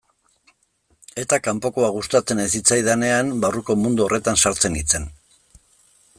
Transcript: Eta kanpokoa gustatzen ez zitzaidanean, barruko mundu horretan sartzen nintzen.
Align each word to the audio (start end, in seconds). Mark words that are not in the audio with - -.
Eta 1.23 1.37
kanpokoa 1.47 1.89
gustatzen 1.97 2.41
ez 2.45 2.47
zitzaidanean, 2.61 3.31
barruko 3.45 3.77
mundu 3.83 4.09
horretan 4.09 4.43
sartzen 4.47 4.79
nintzen. 4.79 5.09